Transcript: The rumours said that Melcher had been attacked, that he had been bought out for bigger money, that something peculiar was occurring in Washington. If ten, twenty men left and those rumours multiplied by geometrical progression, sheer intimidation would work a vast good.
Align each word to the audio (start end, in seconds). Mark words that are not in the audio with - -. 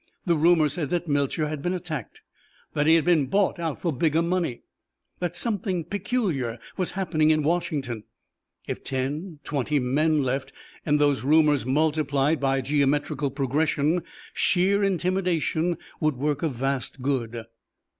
The 0.25 0.35
rumours 0.35 0.73
said 0.73 0.89
that 0.89 1.07
Melcher 1.07 1.47
had 1.47 1.61
been 1.61 1.75
attacked, 1.75 2.23
that 2.73 2.87
he 2.87 2.95
had 2.95 3.05
been 3.05 3.27
bought 3.27 3.59
out 3.59 3.79
for 3.79 3.93
bigger 3.93 4.23
money, 4.23 4.63
that 5.19 5.35
something 5.35 5.83
peculiar 5.83 6.57
was 6.75 6.93
occurring 6.97 7.29
in 7.29 7.43
Washington. 7.43 8.05
If 8.65 8.83
ten, 8.83 9.37
twenty 9.43 9.77
men 9.77 10.23
left 10.23 10.53
and 10.87 10.99
those 10.99 11.23
rumours 11.23 11.67
multiplied 11.67 12.39
by 12.39 12.61
geometrical 12.61 13.29
progression, 13.29 14.01
sheer 14.33 14.83
intimidation 14.83 15.77
would 15.99 16.15
work 16.17 16.41
a 16.41 16.49
vast 16.49 17.03
good. 17.03 17.43